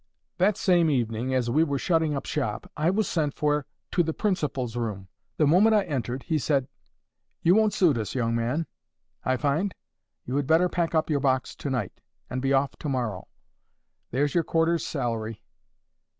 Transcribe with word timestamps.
That 0.39 0.57
same 0.57 0.89
evening, 0.89 1.31
as 1.35 1.47
we 1.51 1.63
were 1.63 1.77
shutting 1.77 2.15
up 2.15 2.25
shop, 2.25 2.71
I 2.75 2.89
was 2.89 3.07
sent 3.07 3.35
for 3.35 3.67
to 3.91 4.01
the 4.01 4.15
principal's 4.15 4.75
room. 4.75 5.09
The 5.37 5.45
moment 5.45 5.75
I 5.75 5.83
entered, 5.83 6.23
he 6.23 6.39
said, 6.39 6.67
'You 7.43 7.53
won't 7.53 7.71
suit 7.75 7.99
us, 7.99 8.15
young 8.15 8.33
man, 8.35 8.65
I 9.23 9.37
find. 9.37 9.75
You 10.25 10.37
had 10.37 10.47
better 10.47 10.69
pack 10.69 10.95
up 10.95 11.11
your 11.11 11.19
box 11.19 11.55
to 11.57 11.69
night, 11.69 12.01
and 12.31 12.41
be 12.41 12.51
off 12.51 12.75
to 12.77 12.89
morrow. 12.89 13.27
There's 14.09 14.33
your 14.33 14.43
quarter's 14.43 14.83
salary. 14.83 15.43